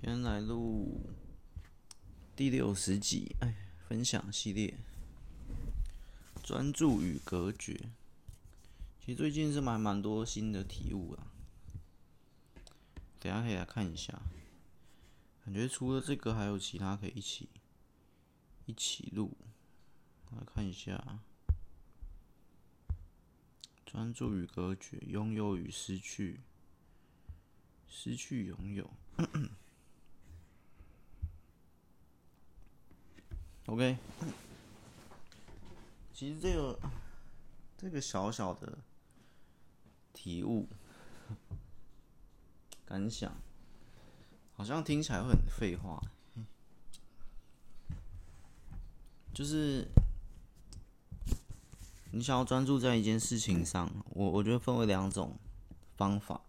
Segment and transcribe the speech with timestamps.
[0.00, 1.10] 今天来录
[2.36, 3.52] 第六十集，哎，
[3.88, 4.78] 分享系列，
[6.40, 7.90] 专注与隔绝。
[9.00, 11.32] 其实最近是蛮蛮多新的体悟啊，
[13.18, 14.22] 等下可以来看一下。
[15.44, 17.48] 感觉除了这个，还有其他可以一起
[18.66, 19.36] 一起录。
[20.30, 21.18] 来看一下，
[23.84, 26.38] 专注与隔绝，拥有与失去，
[27.88, 28.88] 失去拥有。
[33.68, 33.96] OK，
[36.12, 36.78] 其实这个
[37.76, 38.78] 这个小小的
[40.12, 40.66] 体悟
[42.84, 43.32] 感想，
[44.54, 46.02] 好像听起来会很废话，
[49.32, 49.86] 就是。
[52.10, 55.38] 你想要专注在一件事情上，我我觉得分为两种
[55.94, 56.40] 方法。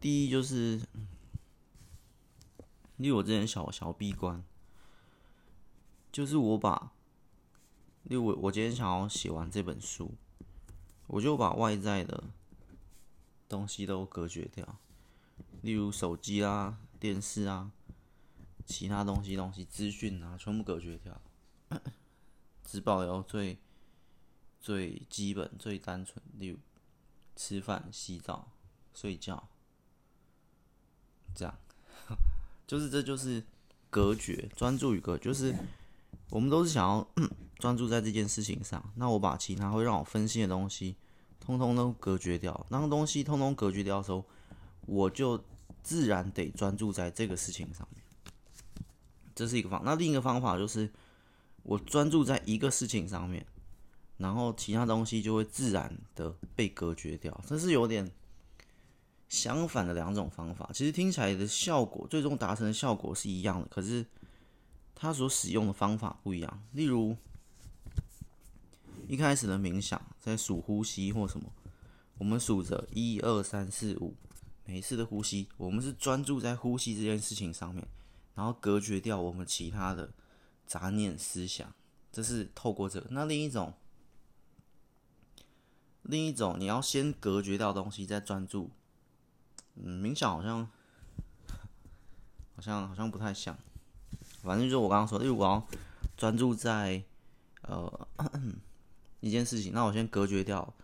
[0.00, 0.82] 第一就是，
[3.02, 4.44] 例如我之前小小闭关，
[6.12, 6.92] 就是我把，
[8.04, 10.14] 例如我我今天想要写完这本书，
[11.08, 12.30] 我就把外在的
[13.48, 14.78] 东西都隔绝掉，
[15.62, 17.72] 例如手机啊、电视啊、
[18.64, 21.20] 其他东西东西资讯啊，全部隔绝掉。
[22.62, 23.58] 只保留最
[24.60, 26.58] 最基本、最单纯，例如
[27.34, 28.52] 吃饭、洗澡、
[28.94, 29.48] 睡觉，
[31.34, 31.58] 这样，
[32.72, 33.44] 就是这就是
[33.90, 35.54] 隔绝，专注与隔，就是
[36.30, 37.06] 我们都是想要
[37.58, 38.82] 专注在这件事情上。
[38.96, 40.96] 那我把其他会让我分心的东西，
[41.38, 42.66] 通通都隔绝掉。
[42.70, 44.24] 那东西通通隔绝掉的时候，
[44.86, 45.38] 我就
[45.82, 48.02] 自然得专注在这个事情上面。
[49.34, 50.90] 这是一个方，那另一个方法就是。
[51.64, 53.46] 我专注在一个事情上面，
[54.16, 57.40] 然后其他东西就会自然的被隔绝掉。
[57.46, 58.10] 这是有点
[59.32, 64.04] 相反的两种方法，其实听起来的效果，最终达成的效果是一样的，可是
[64.94, 66.62] 它所使用的方法不一样。
[66.72, 67.16] 例如
[69.08, 71.50] 一开始的冥想，在数呼吸或什么，
[72.18, 74.14] 我们数着一二三四五，
[74.66, 77.88] 每一次的呼吸，我们是专注在呼吸这件事情上面，
[78.34, 80.12] 然后隔绝掉我们其他的。
[80.64, 81.74] 杂念思想，
[82.10, 83.06] 这是透过这个。
[83.10, 83.74] 那另一种，
[86.02, 88.70] 另一种，你要先隔绝掉东西，再专注。
[89.74, 90.68] 嗯，冥想好像，
[92.56, 93.56] 好像好像不太像。
[94.42, 95.66] 反正就是我刚刚说的，例如我要
[96.16, 97.02] 专注在
[97.62, 98.08] 呃
[99.20, 100.74] 一件事情，那我先隔绝掉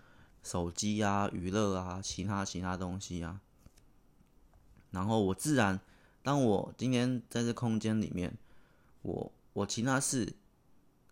[0.43, 3.41] 手机啊、娱乐啊、其他其他东西啊。
[4.91, 5.81] 然后我自然，
[6.23, 8.37] 当我今天在这空间里面，
[9.03, 9.33] 我。
[9.55, 10.37] 我其他事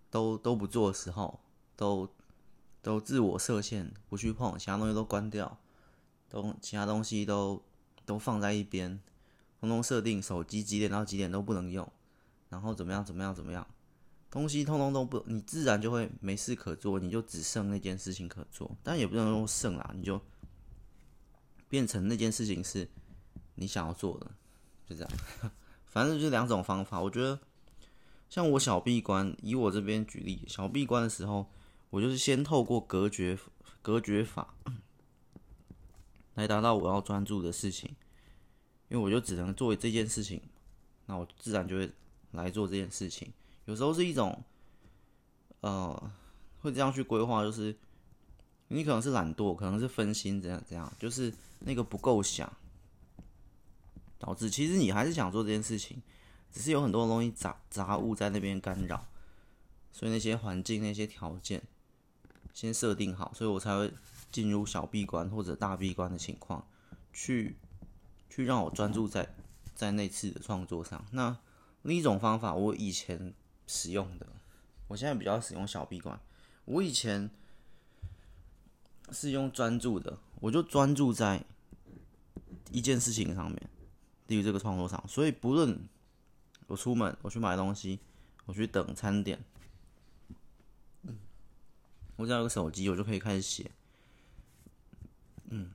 [0.08, 1.40] 都都不做的时候，
[1.74, 2.08] 都
[2.80, 5.58] 都自我设限，不去碰，其他东西都关掉，
[6.42, 7.62] 东其他东西都
[8.04, 9.00] 都放在一边，
[9.60, 11.90] 通通设定手机几点到几点都不能用，
[12.48, 13.66] 然后怎么样怎么样怎么样，
[14.30, 20.20] 东西通通都不，你自然就会没事可做，你就只剩那件事情可做，但也不能说剩啦，你就
[21.68, 22.88] 变成那件事情是
[23.54, 24.30] 你想要做的，
[24.88, 25.12] 就这样，
[25.86, 27.38] 反正就是两种方法，我觉得。
[28.28, 31.48] 像我小闭关，以我这边举例，小闭关的时候，
[31.90, 33.38] 我就是先透过隔绝
[33.80, 34.52] 隔绝法
[36.36, 37.90] 来达到我要专注的事情，
[38.88, 40.40] 因为我就只能做这件事情，
[41.04, 41.90] 那我自然就会
[42.30, 43.30] 来做这件事情。
[43.66, 44.42] 有时候是一种，
[45.60, 46.10] 呃，
[46.60, 47.76] 会这样去规划，就是
[48.68, 52.50] 你可能是懒惰，可能是分心，怎样怎样，就是那个不够想，
[54.18, 56.00] 导致其实你还是想做这件事情。
[56.52, 59.06] 只是有很多东西杂杂物在那边干扰，
[59.92, 61.62] 所以那些环境、那些条件
[62.54, 63.92] 先设定好，所以我才会
[64.30, 66.66] 进入小闭关或者大闭关的情况，
[67.12, 67.56] 去
[68.28, 69.34] 去让我专注在
[69.74, 71.04] 在那次的创作上。
[71.12, 71.36] 那
[71.82, 73.34] 另一种方法，我以前
[73.66, 74.26] 使用的，
[74.88, 76.18] 我现在比较使用小闭关。
[76.64, 77.30] 我以前
[79.12, 81.44] 是用专注的，我就专注在
[82.70, 83.70] 一件事情上面，
[84.26, 85.78] 例如这个创作上，所以不论。
[86.68, 88.00] 我出门，我去买东西，
[88.44, 89.38] 我去等餐点。
[92.16, 93.70] 我只要有个手机，我就可以开始写。
[95.48, 95.70] 嗯，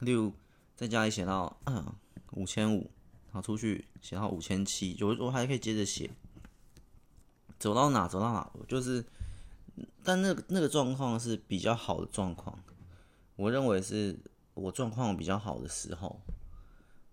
[0.00, 0.32] 例如
[0.76, 1.58] 在家里写到
[2.32, 2.90] 五千五，
[3.26, 6.10] 然后出去写到五千七，有时候还可以接着写。
[7.58, 9.04] 走到哪走到哪，就是，
[10.04, 12.58] 但那那个状况是比较好的状况，
[13.36, 14.18] 我认为是
[14.54, 16.20] 我状况比较好的时候。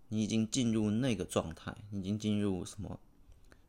[0.08, 3.00] 你已经进入那个状态，你已经进入什么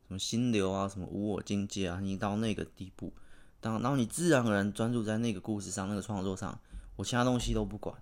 [0.08, 3.12] 什么心流啊，什么无我境界啊，你到那个地步，
[3.60, 6.62] 当然后你自然而然专注在那个故事上，那个创作上，
[6.98, 7.96] 我其他东西都不管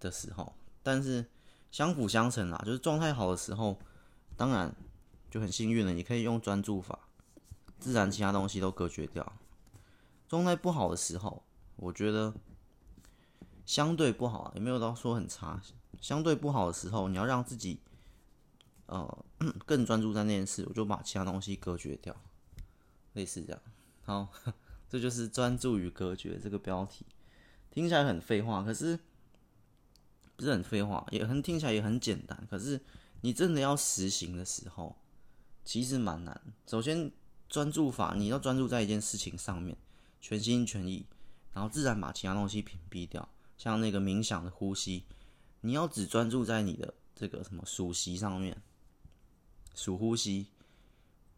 [0.00, 1.28] 的时候，但是
[1.70, 2.56] 相辅相成啦。
[2.64, 3.78] 就是状态好的时候，
[4.36, 4.74] 当然
[5.30, 6.98] 就很幸运了，你可以用专注法，
[7.78, 9.30] 自然其他东西都隔绝掉。
[10.28, 11.42] 状态不好的时候，
[11.76, 12.32] 我觉得
[13.66, 15.60] 相对不好，也没有到说很差。
[16.00, 17.80] 相对不好的时候，你要让自己
[18.86, 19.24] 呃
[19.66, 22.16] 更专注在那件事，我就把其他东西隔绝掉，
[23.12, 23.60] 类似这样。
[24.02, 24.28] 好，
[24.88, 27.04] 这就是专注与隔绝这个标题。
[27.70, 28.98] 听起来很废话，可是
[30.36, 32.46] 不是很废话，也很听起来也很简单。
[32.50, 32.80] 可是
[33.20, 34.96] 你真的要实行的时候，
[35.64, 36.40] 其实蛮难。
[36.66, 37.10] 首先，
[37.48, 39.76] 专注法，你要专注在一件事情上面，
[40.20, 41.06] 全心全意，
[41.52, 43.28] 然后自然把其他东西屏蔽掉。
[43.56, 45.04] 像那个冥想的呼吸，
[45.60, 48.56] 你要只专注在你的这个什么数息上面，
[49.74, 50.46] 数呼吸，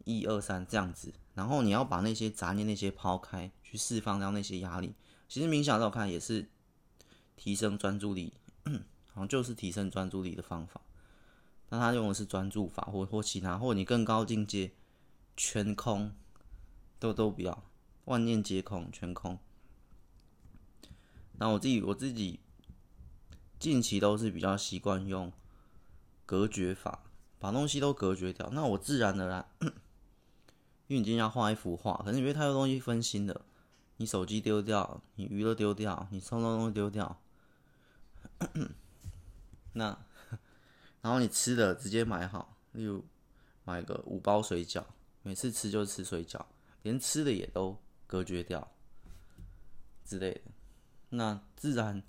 [0.05, 1.13] 一二三这样子。
[1.33, 4.95] 然后你要把那些杂念那些抛开，去释放掉那些压力。
[5.33, 6.47] 其实冥想在我看也是
[7.35, 8.33] 提升专注力，
[9.13, 10.79] 好像就是提升专注力的方法。
[11.69, 14.73] 那他用的是专注法，或或其他，或你更高境界，
[15.35, 16.11] 全空，
[16.99, 17.63] 都都不要，
[18.05, 19.39] 万念皆空，全空。
[21.39, 22.39] 那我自己我自己
[23.57, 25.33] 近期都是比较习惯用
[26.27, 27.05] 隔绝法，
[27.39, 28.51] 把东西都隔绝掉。
[28.51, 29.49] 那我自然而然，
[30.85, 33.43] 因为你今天要画一幅画，可能因为太多东西分心了。
[33.97, 37.21] 你手机丢掉，你娱乐丢掉，你通通都丢掉。
[39.73, 39.97] 那，
[41.01, 43.03] 然后你吃的直接买好，例如
[43.63, 44.83] 买个五包水饺，
[45.21, 46.43] 每次吃就吃水饺，
[46.81, 48.71] 连吃的也都隔绝掉
[50.03, 50.41] 之类的。
[51.09, 52.03] 那自然，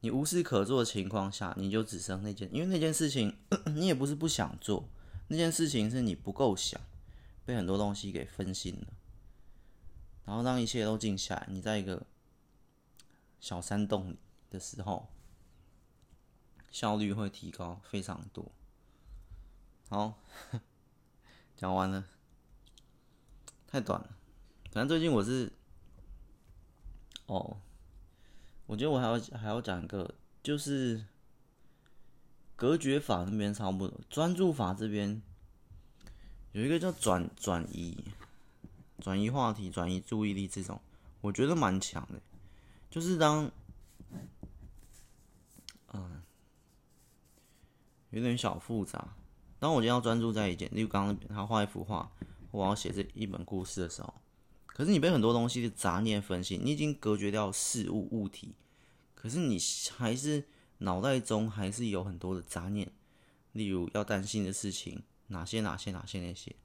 [0.00, 3.36] 你无事可做的情况下，你就只剩那件，因为那件事情
[3.74, 4.88] 你也不是不想做，
[5.28, 6.80] 那件事情是你不够想，
[7.44, 8.86] 被很多东西给分心了。
[10.30, 12.06] 然后让一切都静下来，你在一个
[13.40, 14.18] 小山洞里
[14.48, 15.08] 的时候，
[16.70, 18.52] 效率会提高非常多。
[19.88, 20.20] 好，
[21.58, 22.04] 讲完了，
[23.66, 24.16] 太短了。
[24.70, 25.52] 反正最近我是，
[27.26, 27.60] 哦，
[28.66, 31.06] 我觉得我还要还要讲一个，就是
[32.54, 35.20] 隔绝法那边差不多，专注法这边
[36.52, 37.98] 有一个叫转转移。
[39.00, 40.80] 转移话题、转移注意力这种，
[41.20, 42.20] 我觉得蛮强的。
[42.90, 43.50] 就是当，
[45.92, 46.22] 嗯，
[48.10, 49.16] 有点小复杂。
[49.58, 52.10] 当我今天要专注在一件，例如刚刚他画一幅画，
[52.50, 54.14] 我要写这一本故事的时候，
[54.66, 58.54] 可是你被很多东西的杂念分析，你已经隔绝掉事物物体，
[59.14, 59.58] 可是你
[59.96, 60.48] 还是
[60.78, 62.90] 脑袋中还是有很多的杂念，
[63.52, 66.56] 例如要担心的事情，哪些哪些哪些那些。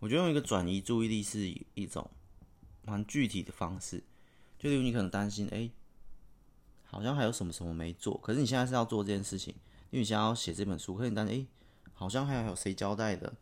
[0.00, 2.10] 我觉得用一个转移注意力是一种
[2.82, 4.02] 蛮具体的方式，
[4.58, 5.70] 就例如你可能担心，哎，
[6.84, 9.54] 好像还有什么什么没做，可是你现在是要做这件事情，
[9.90, 11.46] 因为你现在要写这本书，可是你担心，
[11.84, 13.34] 哎，好像还有谁交代的，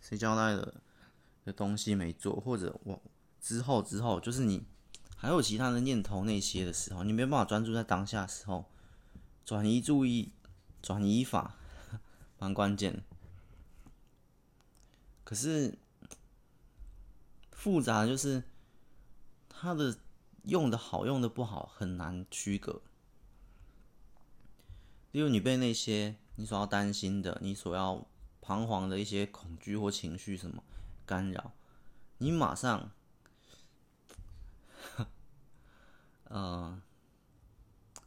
[0.00, 0.80] 谁交代的
[1.44, 3.02] 的东西没做，或者我
[3.40, 4.62] 之后之后，就是你
[5.16, 8.64] 还有其他的念头那些的时候，你没有办法专注在当下的时候，
[9.44, 10.30] 转移注意，
[10.80, 11.56] 转移法
[12.38, 13.02] 蛮关键的。
[15.30, 15.78] 可是
[17.52, 18.42] 复杂，就是
[19.48, 19.96] 它的
[20.42, 22.82] 用的好，用的不好，很难区隔。
[25.12, 28.04] 例如你被那些你所要担心的、你所要
[28.40, 30.64] 彷徨的一些恐惧或情绪什么
[31.06, 31.52] 干扰，
[32.18, 32.90] 你马上，
[36.24, 36.82] 呃，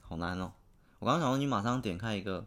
[0.01, 0.51] 好难哦。
[0.99, 2.45] 我刚刚想说，你马上点开一个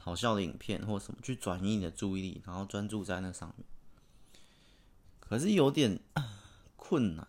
[0.00, 3.66] 好笑的影片或什么，去转移你的注意力，然后专注在那上面。
[5.28, 6.00] 可是有点
[6.76, 7.28] 困难，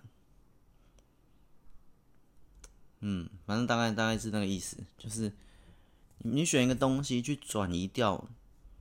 [3.01, 5.33] 嗯，反正大概大概是那个意思，就是
[6.19, 8.29] 你选一个东西去转移掉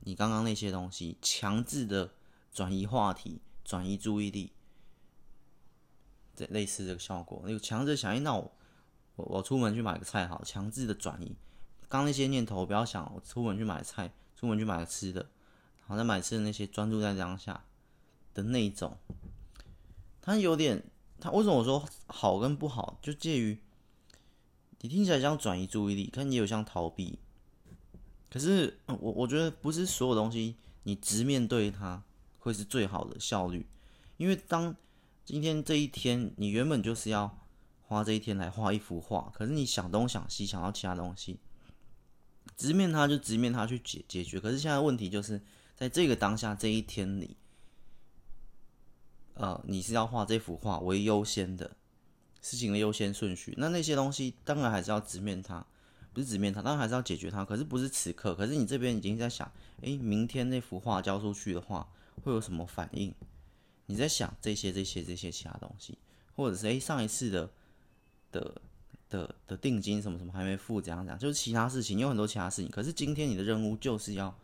[0.01, 2.11] 你刚刚那些东西，强制的
[2.53, 4.53] 转移话题、转移注意力，
[6.33, 7.43] 这类似这个效果。
[7.49, 8.51] 有强制想，那我
[9.17, 11.35] 我我出门去买个菜好，强制的转移
[11.89, 15.21] 刚那些念头，不要想我出门去买菜，出门去买个吃的，
[15.79, 17.65] 然后再买吃的那些，专注在当下。
[18.33, 18.97] 的那一种，
[20.21, 20.83] 它有点，
[21.19, 23.59] 它为什么我说好跟不好，就介于
[24.79, 27.19] 你听起来像转移注意力，看你有像逃避，
[28.29, 32.03] 可是我我觉得不是所有东西你直面对它
[32.37, 33.67] 会是最好的效率，
[34.17, 34.75] 因为当
[35.25, 37.37] 今天这一天你原本就是要
[37.81, 41.39] 花这一天来画一幅画，可是你想东想西想到其他东西，
[42.55, 45.41] 直面它就直面它去解解决，可是现在问题就是
[45.75, 47.35] 在这个当下这一天里。
[49.39, 51.71] 呃，你是要画这幅画为优先的
[52.41, 55.65] 事情的优先顺序，那那些东西当然还是要直面它，
[56.11, 57.45] 不是直面它，当然还是要解决它。
[57.45, 59.49] 可是不是此刻，可是你这边已经在想，
[59.81, 61.89] 哎，明天那幅画交出去的话
[62.21, 63.15] 会有什么反应？
[63.85, 65.97] 你在想这些、这些、这些其他东西，
[66.35, 67.49] 或者是哎上一次的
[68.33, 68.61] 的
[69.09, 72.69] 的的定金什么什么还没付，怎样怎样，就是其他事情，有很多其他事情。
[72.69, 74.37] 可是今天你的任务就是要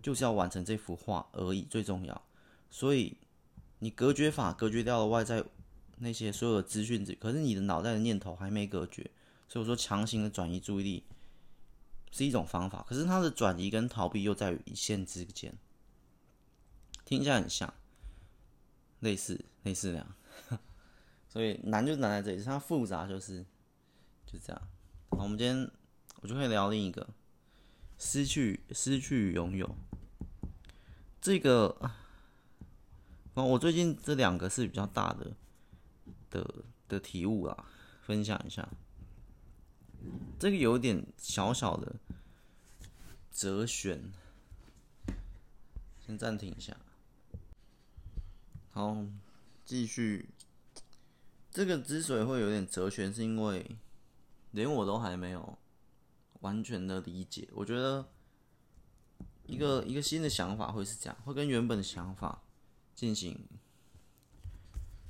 [0.00, 2.22] 就是要完成这幅画而已，最重要。
[2.70, 3.16] 所以
[3.80, 5.44] 你隔绝法隔绝掉了外在
[5.98, 9.10] 那些所有的资讯，可是你的脑袋的念头还没隔绝。
[9.48, 11.04] 所以我说，强行的转移注意力
[12.10, 15.56] 是一种方法，可是它的转移跟逃避又在于一线之间，
[17.04, 17.72] 听起来很像，
[19.00, 20.14] 类似类似那样。
[21.28, 23.44] 所以难就难在这里，它复杂就是
[24.26, 24.62] 就这样。
[25.10, 25.70] 好，我们今天
[26.20, 27.08] 我就可以聊另一个
[27.96, 29.76] 失去失去拥有
[31.20, 31.90] 这个。
[33.44, 35.32] 我最近这两个是比较大的
[36.30, 37.66] 的的体悟啊，
[38.02, 38.68] 分享一下。
[40.38, 41.96] 这个有点小小的
[43.32, 44.00] 哲学，
[46.06, 46.76] 先暂停一下。
[48.70, 49.04] 好，
[49.64, 50.28] 继续。
[51.50, 53.76] 这个之所以会有点哲学，是因为
[54.52, 55.58] 连我都还没有
[56.40, 57.48] 完全的理解。
[57.52, 58.08] 我觉得
[59.44, 62.40] 一个一个新的想法会是这样，会跟原本的想法
[62.98, 63.38] 进行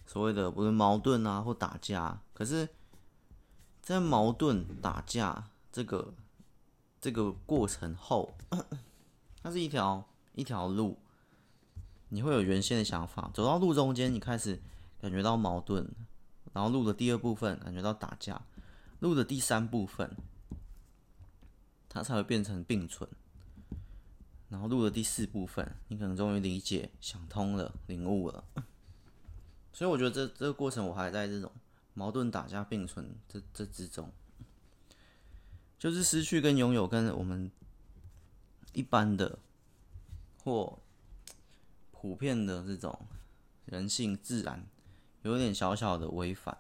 [0.04, 2.68] 所谓的不是矛盾啊或打架，可是。
[3.80, 6.12] 在矛盾打架这个
[7.00, 8.36] 这个过程后，
[9.42, 10.98] 它是一条一条路，
[12.10, 14.60] 你会有原先的想法，走到路中间，你开始
[15.00, 15.88] 感觉到矛盾，
[16.52, 18.42] 然后路的第二部分感觉到打架，
[19.00, 20.14] 路的第三部分，
[21.88, 23.08] 它才会变成并存，
[24.48, 28.44] 然后录的第四部分，你可能终于理解、想通了、领悟了。
[29.72, 31.50] 所以我觉得这这个过程我还在这种。
[31.94, 34.12] 矛盾打架并存，这这之中，
[35.80, 37.50] 就是失去跟拥有，跟我们
[38.72, 39.36] 一般的
[40.44, 40.78] 或
[41.90, 42.96] 普遍的这种
[43.64, 44.64] 人性自然，
[45.22, 46.56] 有点小小的违反。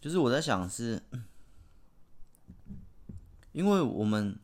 [0.00, 1.02] 就是我在想是，
[3.52, 4.38] 因为我们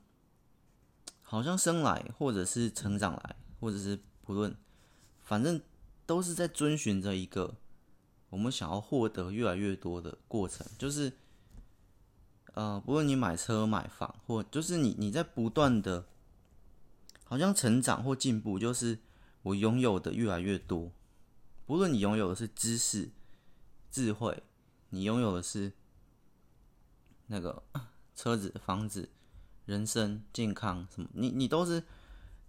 [1.30, 4.52] 好像生来，或者是成长来，或者是不论，
[5.22, 5.62] 反正
[6.04, 7.54] 都是在遵循着一个。
[8.30, 11.12] 我们想要获得越来越多的过程，就是，
[12.54, 16.08] 呃，不论你买车买房，或就是你你在不断的，
[17.22, 18.98] 好像成长或进步，就是
[19.42, 20.90] 我拥有的越来越多。
[21.64, 23.08] 不论你拥有的是知识、
[23.88, 24.42] 智慧，
[24.88, 25.72] 你拥有的是
[27.28, 27.62] 那个
[28.16, 29.08] 车子、房子、
[29.70, 31.82] 人生、健康什么，你你都是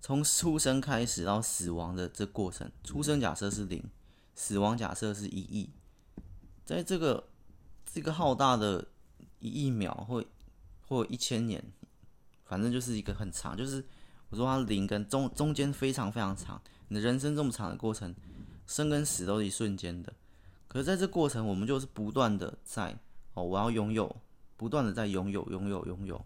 [0.01, 2.69] 从出生开始到死亡的这过程。
[2.83, 3.83] 出生假设是零。
[4.33, 5.69] 死亡假设是一亿，
[6.65, 7.27] 在这个
[7.85, 8.87] 这个浩大的
[9.39, 10.23] 一亿秒或
[10.87, 11.63] 或一千年，
[12.45, 13.85] 反正就是一个很长，就是
[14.29, 18.15] 我说它零跟中中间非常非常长，你的人生这么长的过程，
[18.65, 20.11] 生跟死都是一瞬间的。
[20.67, 22.97] 可是在这过程，我们就是不断的在
[23.33, 24.15] 哦，我要拥有，
[24.55, 26.25] 不断的在拥有拥有拥有，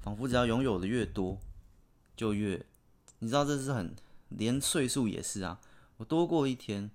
[0.00, 1.38] 仿佛只要拥有的越多，
[2.16, 2.64] 就越，
[3.18, 3.94] 你知道这是很
[4.28, 5.60] 连岁数也是啊，
[5.98, 6.90] 我多过一天。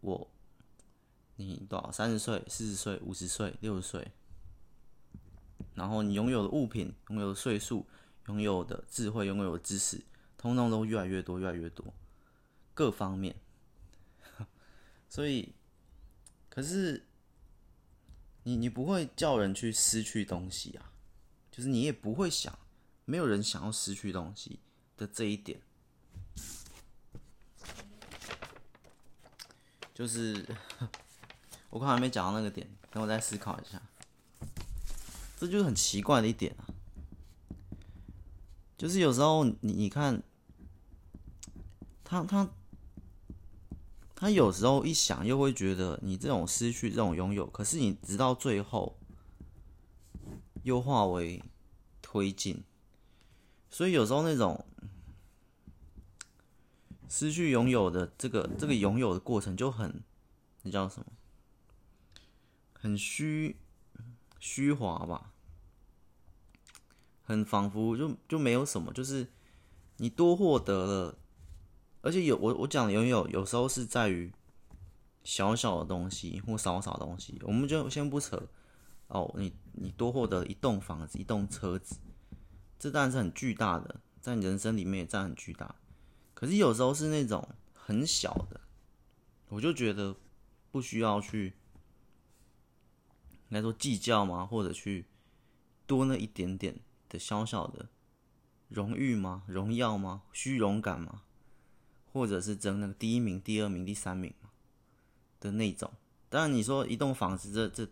[0.00, 0.30] 我，
[1.36, 1.90] 你多少？
[1.90, 4.12] 三十岁、四十岁、五十岁、六十岁，
[5.74, 7.86] 然后你拥有的物品、拥有的岁数、
[8.26, 10.04] 拥有的智慧、拥有的知识，
[10.36, 11.94] 通通都越来越多、越来越多，
[12.74, 13.34] 各方面。
[15.08, 15.54] 所以，
[16.50, 17.06] 可是
[18.42, 20.92] 你你不会叫人去失去东西啊，
[21.54, 22.58] 就是你也不会想，
[23.04, 24.58] 没有人想要失去东西
[24.96, 25.60] 的这一点。
[29.94, 30.44] 就是
[31.70, 33.80] 我刚才没讲到那个点，等我再思考一下。
[35.38, 36.66] 这就是很奇怪的一点啊，
[38.76, 40.20] 就是有时候你你看，
[42.02, 42.50] 他他
[44.16, 48.98] 他有时候一想又会觉得你这种失去这种拥有，可是你直到最后
[50.64, 51.42] 优化为
[52.02, 52.62] 推进，
[53.70, 54.66] 所以有时候那种。
[57.06, 60.02] 失去拥有的这个这个拥有的过程就很，
[60.62, 61.06] 那叫什么？
[62.72, 63.56] 很虚
[64.40, 65.30] 虚华吧，
[67.22, 69.28] 很仿佛就就没有什么，就是
[69.98, 71.18] 你多获得了，
[72.00, 74.32] 而且有我我讲的拥有，有时候是在于
[75.22, 78.42] 小小的东西或少少东西，我们就先不扯
[79.14, 81.98] 哦，你你多获得一栋房子、一栋车子，
[82.80, 85.76] 这当然是很巨大的，在你人生里面也占很巨大。
[86.34, 88.60] 可是有时候是那种很小的，
[89.50, 90.16] 我就觉得
[90.72, 91.54] 不需要去，
[93.48, 95.06] 应该说计较吗，或者去
[95.86, 97.88] 多那一点点的小小的
[98.68, 99.44] 荣誉吗？
[99.46, 100.22] 荣耀吗？
[100.32, 101.22] 虚荣感吗？
[102.12, 104.34] 或者是争那个第一名、第二名、第三名
[105.38, 105.92] 的那种？
[106.28, 107.88] 当然，你说一栋房子，这这，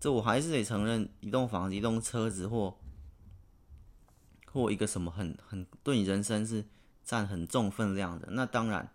[0.00, 2.74] 这我还是得承认，一栋房子、一栋车子或
[4.50, 6.64] 或一个什么很很对你人生是
[7.04, 8.28] 占很重分量的。
[8.30, 8.90] 那当然，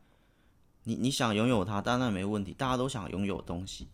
[0.83, 3.87] 你你想拥有它，当然没问题，大家都想拥有东西。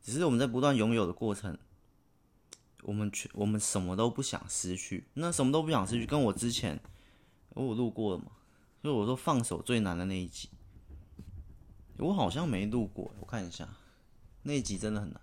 [0.00, 1.58] 只是我们在不断拥有的过程，
[2.82, 5.08] 我们全我们什么都不想失去。
[5.14, 6.80] 那什么都不想失去，跟我之前
[7.50, 8.26] 我有录过了嘛？
[8.80, 10.48] 就我说放手最难的那一集，
[11.98, 13.12] 我好像没录过。
[13.18, 13.68] 我看一下，
[14.42, 15.20] 那一集真的很难。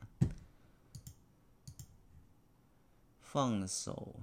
[3.31, 4.15] 放手，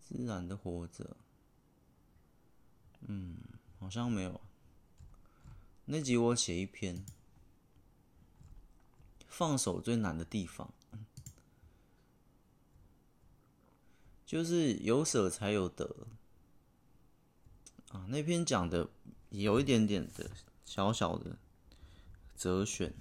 [0.00, 1.16] 自然的活着。
[3.00, 3.36] 嗯，
[3.80, 4.40] 好像没有。
[5.86, 7.04] 那集我写一篇。
[9.26, 10.72] 放手最难的地方，
[14.26, 16.08] 就是有舍才有得
[17.90, 18.06] 啊。
[18.08, 18.88] 那篇讲的
[19.30, 20.30] 有一点点的
[20.64, 21.38] 小小的
[22.36, 22.92] 哲学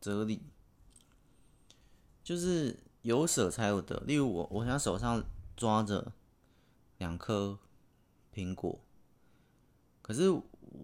[0.00, 0.40] 哲理，
[2.30, 3.98] 就是有舍才有得。
[4.06, 5.24] 例如我，我现在手上
[5.56, 6.12] 抓着
[6.98, 7.58] 两颗
[8.32, 8.78] 苹果，
[10.00, 10.30] 可是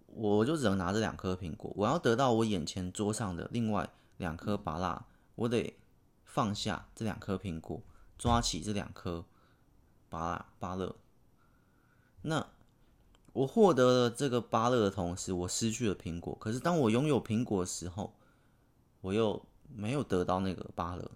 [0.08, 1.72] 我就只能拿这两颗苹果。
[1.76, 3.88] 我要得到我眼前桌上的另外。
[4.16, 5.04] 两颗芭乐，
[5.36, 5.78] 我得
[6.24, 7.80] 放下这两颗苹果，
[8.18, 9.24] 抓起这两颗
[10.08, 10.96] 芭乐芭乐。
[12.22, 12.44] 那
[13.34, 16.34] 我获得了这个芭乐的同时，我失去了苹果。
[16.40, 18.14] 可是当我拥有苹果的时候，
[19.02, 21.08] 我又没有得到那个芭乐。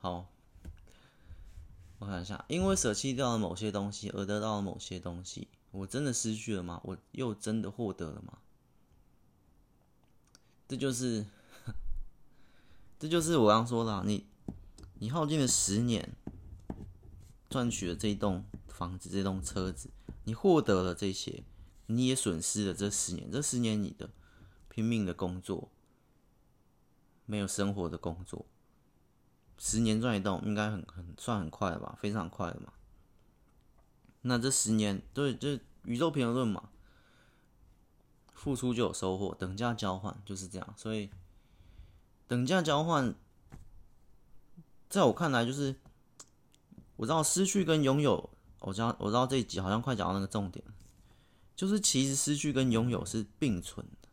[0.00, 0.28] 好，
[1.98, 6.80] 我看一下，因为舍弃掉了某些东西而得到了某些东西，我真的失去了吗？
[6.84, 8.38] 我又真的获得了吗？
[10.68, 11.24] 这就是，
[13.00, 14.26] 这就是我刚说的，你，
[15.00, 16.14] 你耗尽了十年，
[17.50, 19.90] 赚取了这栋房子、这栋车子，
[20.24, 21.42] 你获得了这些，
[21.86, 23.28] 你也损失了这十年。
[23.32, 24.10] 这十年你的
[24.68, 25.70] 拼命的工作，
[27.26, 28.46] 没有生活的工作，
[29.58, 31.96] 十年赚一栋，应该很很算很快了吧？
[32.00, 32.72] 非常快的嘛。
[34.22, 36.70] 那这十年，对，就宇宙平衡论嘛。
[38.34, 40.74] 付出就有收获，等价交换就是这样。
[40.76, 41.10] 所以，
[42.28, 43.12] 等价交换，
[44.88, 45.74] 在我看来，就是
[46.94, 50.64] 我知道失去跟拥有，我知道我知道这一集好像快讲到那个重点，
[51.56, 54.08] 就是其实失去跟拥有是并存的。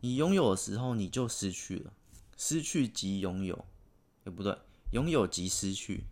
[0.00, 1.92] 你拥有的时候，你就失去了；
[2.38, 3.66] 失去即拥有，
[4.24, 4.56] 也不对，
[4.92, 6.04] 拥有即失去。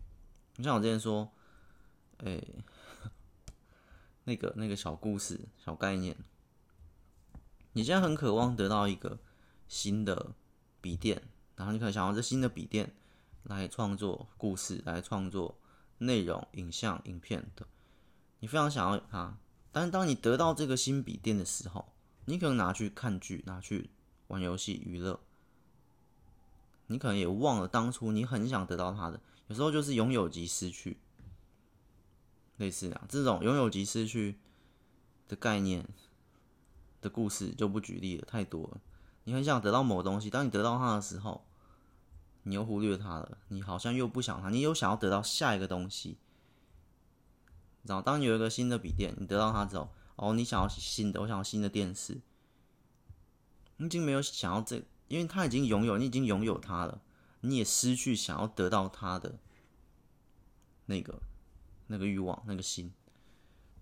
[0.55, 1.31] 你像我之前说，
[2.17, 2.41] 哎，
[4.23, 6.17] 那个那个小故事、小概念。
[7.73, 9.19] 你现在很渴望得到一个
[9.67, 10.33] 新的
[10.81, 11.21] 笔电，
[11.55, 12.93] 然后你可能想要这新的笔电
[13.43, 15.59] 来创作故事，来创作
[15.99, 17.67] 内容、影像、影片的，
[18.39, 19.37] 你非常想要它。
[19.71, 21.93] 但是当你得到这个新笔电的时候，
[22.25, 23.91] 你可能拿去看剧，拿去
[24.27, 25.19] 玩游戏娱乐，
[26.89, 29.19] 你可能也忘了当初你很想得到它的。
[29.47, 30.97] 有时候就是拥有即失去，
[32.57, 34.37] 类似啊，这种拥有即失去
[35.27, 35.87] 的概念。
[37.01, 38.81] 的故事就不举例了，太多了。
[39.23, 41.45] 你很想得到某东西，当你得到它的时候，
[42.43, 43.37] 你又忽略它了。
[43.47, 46.17] 你好像又不想它，你又想要得到下一个东西。
[47.83, 52.19] 然后，当你有一个新的笔电，你得到它之后，哦，你想要新的，我想要新的电视。
[53.77, 57.01] 你已经没有想要这，因为他已经拥有，你已经拥有他了，
[57.41, 59.37] 你也失去想要得到他的
[60.85, 61.21] 那个
[61.87, 62.93] 那个欲望，那个心，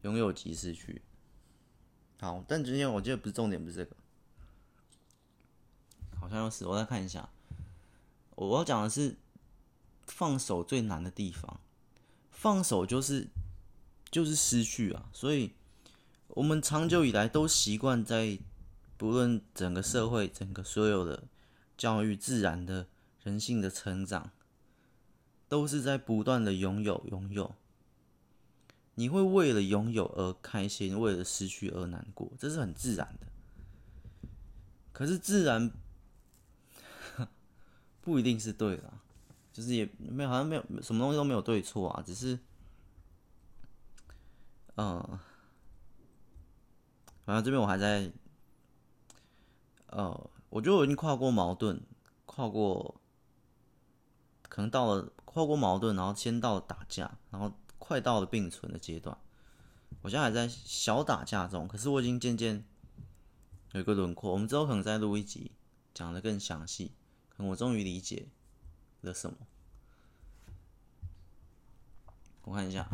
[0.01, 1.03] 拥有即失去。
[2.19, 3.95] 好，但今天我觉得不是重点，不是这个，
[6.19, 6.65] 好像又是。
[6.65, 7.29] 我再看一下，
[8.35, 9.17] 我要讲的是
[10.07, 11.59] 放手最难的地方。
[12.31, 13.27] 放手就是
[14.09, 15.53] 就是失去啊，所以
[16.29, 18.39] 我们长久以来都习惯在
[18.97, 21.23] 不论整个社会、整个所有的
[21.77, 22.87] 教育、自然的
[23.23, 24.31] 人性的成长，
[25.47, 27.55] 都是在不断的拥有、拥有。
[28.95, 33.27] 你会为了拥有而开心，为了失去而难过，这是很自然的。
[34.91, 35.71] 可是自然
[38.01, 38.91] 不一定是对的，
[39.53, 42.39] 就是也没有，好像没有什么东西都没有对错啊，只是，
[44.77, 45.19] 嗯，
[47.23, 48.11] 反正这边我还在，
[49.87, 51.81] 呃，我觉得我已经跨过矛盾，
[52.25, 52.99] 跨过，
[54.47, 57.51] 可能到了跨过矛盾，然后先到了打架，然后。
[57.79, 59.17] 快到了并存的阶段，
[60.01, 62.65] 我现在还在小打架中，可是我已经渐渐
[63.71, 64.33] 有一个轮廓。
[64.33, 65.53] 我们之后可能再录一集，
[65.93, 66.91] 讲得更详细，
[67.37, 68.27] 我终于理解
[68.99, 69.37] 了什么。
[72.43, 72.89] 我看一下，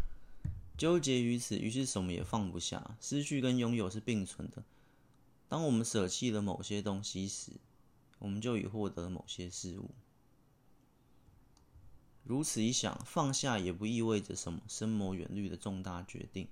[0.76, 2.98] 纠结于此，于是什么也放不下。
[3.00, 4.62] 失去跟拥有是并存的。
[5.50, 7.54] 当我们舍弃了某些东西时，
[8.20, 9.90] 我们就已获得了某些事物。
[12.22, 16.46] 如此一想，放下也不意味着什么深谋远虑的重大决定。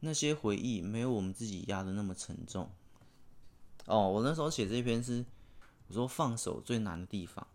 [0.00, 2.70] 那些回忆没有我们自己压的那么沉重。
[3.84, 5.26] 哦，我那时候写这篇是，
[5.88, 7.46] 我说放手最难的地方，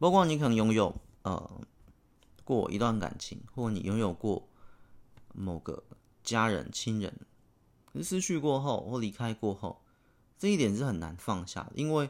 [0.00, 1.60] 包括你可能拥有呃
[2.42, 4.48] 过一段感情，或你拥有过
[5.32, 5.84] 某个
[6.24, 7.20] 家人、亲人，
[8.02, 9.82] 失去过后或离开过后，
[10.38, 12.08] 这一点是很难放下的，因为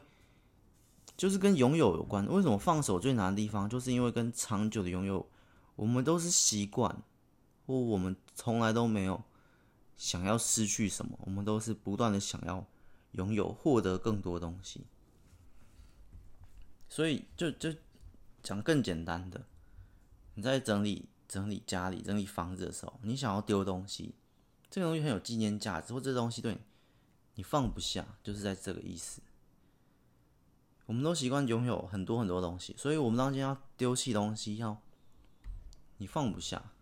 [1.17, 2.27] 就是跟拥有有关。
[2.27, 5.29] 为什么放手最难的地方，就是因为跟长久的拥有，
[5.75, 7.03] 我们都是习惯，
[7.67, 9.23] 或我们从来都没有。
[9.97, 12.63] 想要失去什么，我们都是不断的想要
[13.13, 14.85] 拥有、获得更多东西。
[16.91, 17.73] 所以，就就
[18.43, 19.43] 讲更简单的，
[20.35, 24.15] 你在整理整理家里、整理房子的时候，你想要丢东西，
[24.71, 26.59] 这个东西很有纪念价值，或这东西对
[27.35, 29.23] 你放不下，就是在这个意思。
[30.87, 34.81] 我们都习惯拥有很多很多东西，所以我们当今要丢弃东西，要
[35.99, 36.73] 你放不下，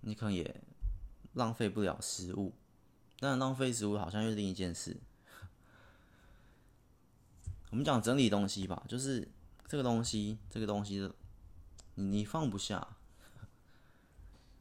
[0.00, 0.62] 你可能也。
[1.36, 2.54] 浪费不了食物，
[3.20, 4.96] 但浪费食物好像又是另一件事。
[7.68, 9.28] 我们讲整理东西吧，就是
[9.66, 11.12] 这个东西，这个东西
[11.96, 12.96] 你你放不下，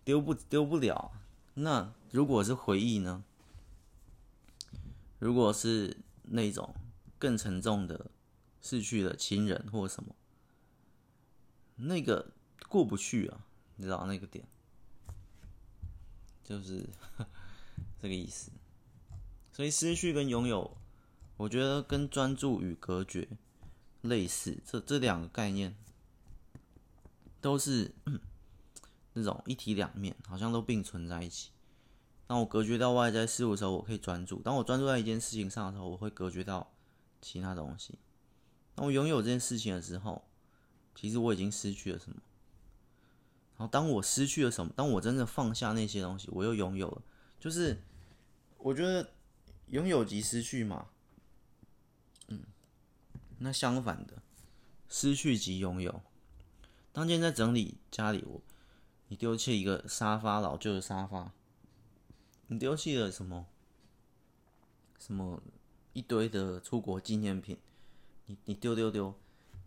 [0.03, 1.13] 丢不丢不了。
[1.55, 3.23] 那如果是回忆呢？
[5.19, 6.75] 如果是那种
[7.17, 8.11] 更沉重的
[8.61, 10.15] 逝去的亲人或什么，
[11.77, 12.31] 那个
[12.69, 13.45] 过不去啊，
[13.77, 14.45] 你知道那个点。
[16.43, 16.87] 就是
[17.99, 18.51] 这个意思，
[19.51, 20.77] 所以失去跟拥有，
[21.37, 23.27] 我觉得跟专注与隔绝
[24.01, 25.75] 类似，这这两个概念
[27.41, 27.95] 都是
[29.15, 31.49] 那种一体两面，好像都并存在一起。
[32.28, 36.71] 当我隔绝到外在事物的时候，我可以专注；当我专注在一件事情上的时候，我会隔绝到
[37.21, 37.97] 其他东西。
[38.75, 40.23] 当我拥有这件事情的时候，
[40.93, 42.17] 其实我已经失去了什么。
[43.58, 47.01] 然后，当我失去了什么，当我真正放下那些东西，我又拥有了。
[47.39, 47.82] 就是
[48.58, 49.12] 我觉得
[49.67, 50.88] 拥有即失去嘛，
[52.28, 52.43] 嗯，
[53.38, 54.21] 那相反的，
[54.89, 56.01] 失去即拥有。
[56.91, 58.41] 当今天在整理家里，我
[59.15, 61.32] 你丢弃一个沙发，老旧的沙发，
[62.47, 63.45] 你丢弃了什么？
[64.99, 65.41] 什么
[65.93, 67.58] 一堆的出国纪念品，
[68.25, 69.15] 你你丢丢丢，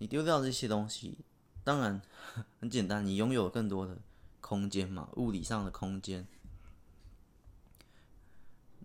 [0.00, 1.16] 你丢掉这些东西。
[1.64, 2.02] 当然
[2.60, 3.96] 很简单，你拥有更多的
[4.42, 6.26] 空间嘛，物理上的空间。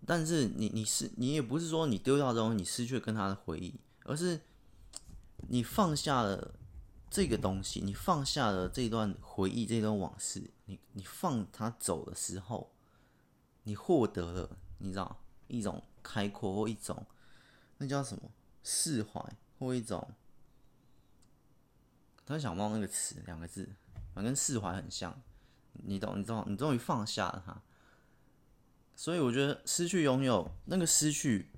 [0.08, 4.40] 但是你你是你也不是说你丢掉之后你失去了跟他的回忆，而是
[5.50, 6.56] 你放下了
[7.14, 10.50] 这个东西，你放下了这段回忆，这段往事。
[10.66, 12.74] 你你放他走的时候，
[13.62, 17.06] 你获得了你知道一种开阔或一种
[17.78, 18.32] 那叫什么
[18.64, 19.24] 释怀
[19.60, 20.12] 或一种。
[22.26, 23.70] 他想忘那个词，两个字，
[24.16, 25.22] 反正释怀很像，
[25.74, 27.62] 你懂，你懂，你终于放下了它。
[28.96, 31.52] 所以我觉得失去拥有那个失去，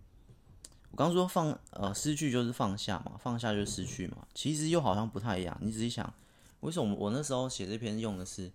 [0.95, 5.58] 我刚说放呃失去就是放下嘛，放下就是失去嘛，其实又好像不太一样。
[5.60, 6.13] 你仔细想，
[6.62, 8.49] 为什么我那时候写这篇用的是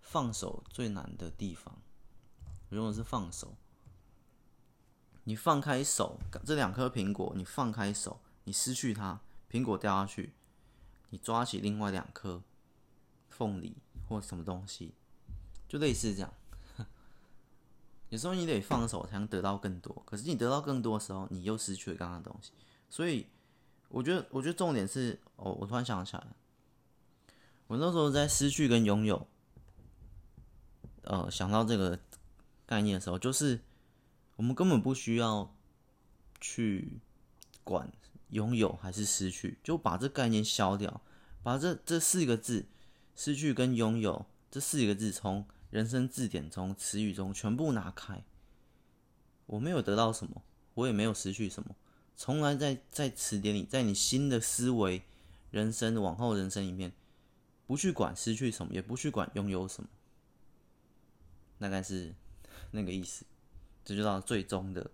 [0.00, 1.78] 放手最难的地方？
[2.70, 3.54] 我用的是放手，
[5.22, 10.32] 你放开手，这两颗苹果，你放开手，你失去它，苹果掉下去。
[11.10, 12.42] 你抓起另外两颗
[13.28, 13.76] 凤梨
[14.08, 14.92] 或什么东西，
[15.68, 16.34] 就类似这样。
[18.08, 22.52] 有时候你得放手才能得到更多，可是你得到更多的时候，你又失去了刚刚的东西。
[22.88, 23.26] 所以
[23.88, 26.36] 我觉得，我觉得重点是，哦，我突然想起来了，
[27.66, 29.26] 我那时候在失去跟拥有，
[31.02, 31.98] 呃，想到这个
[32.66, 33.60] 概念的时候，就是
[34.36, 35.54] 我们根本不需要
[36.40, 37.00] 去
[37.62, 37.92] 管。
[38.30, 41.02] 拥有还是失去，就把这概念消掉，
[41.44, 42.66] 把这这四个字
[43.14, 48.22] “失去”跟“拥有”这四个字从人生字典中、词语中全部拿开。
[49.46, 50.40] 我没有得到什么，
[50.74, 51.74] 我也没有失去什么。
[52.14, 55.02] 从来在在词典里，在你新的思维、
[55.50, 56.92] 人生往后人生里面，
[57.66, 59.88] 不去管失去什么，也不去管拥有什么，
[61.58, 62.14] 大概是
[62.70, 63.24] 那个意思。
[63.84, 64.92] 这就到最终的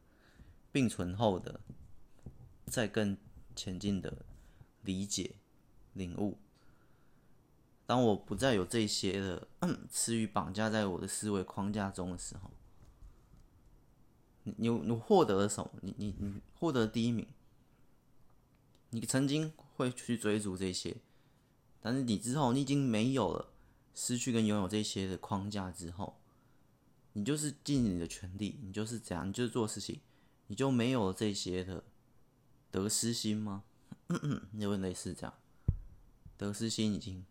[0.73, 1.61] 并存后的，
[2.65, 3.17] 再更。
[3.57, 4.25] 前进的
[4.83, 5.35] 理解、
[5.93, 6.39] 领悟。
[7.91, 9.49] 当我不再有这些的
[9.91, 12.49] 词语绑架在我的思维框架中的时候，
[14.45, 15.73] 你你获得了什么？
[15.83, 17.27] 你你你获得第一名，
[18.91, 20.99] 你曾经会去追逐这些，
[21.81, 23.49] 但是你之后你已经没有了，
[23.93, 26.21] 失去跟拥有这些的框架之后，
[27.15, 29.99] 你就是尽你的全力，你就是这样，你就是做事情，
[30.47, 31.83] 你就没有了这些的
[32.71, 33.65] 得失心吗？
[34.55, 35.35] 有点类似这样，
[36.37, 37.27] 得失心已经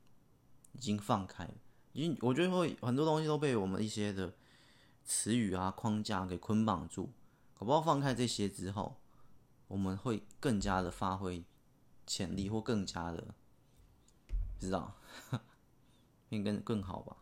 [0.73, 1.53] 已经放开了，
[1.93, 4.33] 因我觉得会很多东西都被我们一些的。
[5.05, 7.09] 词语啊，框架给捆绑住，
[7.57, 8.95] 搞不好放开这些之后，
[9.67, 11.43] 我们会更加的发挥
[12.05, 13.33] 潜力，或更加的
[14.53, 14.93] 不知道，
[16.29, 17.17] 变更更好吧。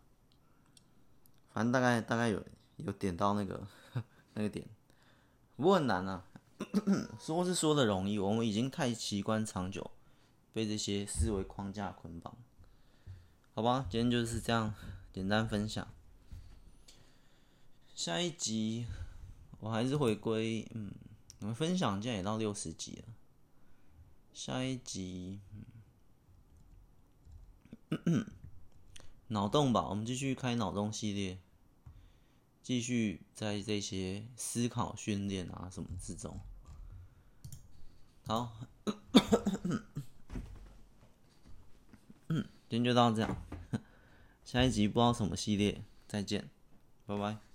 [1.54, 2.44] 反正大概大概有
[2.76, 3.66] 有点到那个
[4.34, 4.68] 那个点，
[5.56, 6.26] 不过很难啊。
[7.22, 9.92] 说是说的容易，我们已经太习惯长久
[10.52, 12.36] 被这些思维框架捆绑，
[13.58, 13.88] 好吧？
[13.90, 14.72] 今天就是这样
[15.12, 15.88] 简单分享。
[17.96, 18.86] 下一集
[19.60, 20.94] 我还是回归，嗯，
[21.40, 23.06] 我们分享现在也到六十集了。
[24.32, 25.40] 下一集，
[27.90, 28.28] 嗯，
[29.30, 31.40] 脑洞吧，我们继续开脑洞系列，
[32.62, 36.40] 继续在这些思考训练啊什么之中。
[38.28, 38.56] 好，
[42.30, 43.47] 嗯，今天就到这样，
[44.48, 46.50] 下一集不知道什么系列，再见，
[47.06, 47.47] 拜拜。